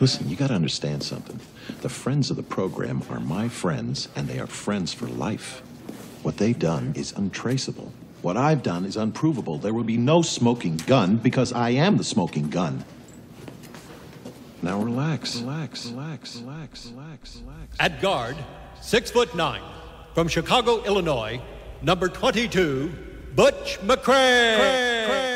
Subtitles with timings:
[0.00, 1.40] Listen, you gotta understand something.
[1.80, 5.60] The friends of the program are my friends, and they are friends for life.
[6.22, 7.92] What they've done is untraceable.
[8.22, 9.58] What I've done is unprovable.
[9.58, 12.84] There will be no smoking gun because I am the smoking gun.
[14.62, 15.36] Now relax.
[15.40, 17.76] Relax, relax, relax, relax, relax.
[17.78, 18.36] At guard,
[18.80, 19.62] six foot nine,
[20.14, 21.40] from Chicago, Illinois,
[21.82, 22.92] number 22,
[23.34, 24.56] Butch McRae.
[24.56, 25.27] See,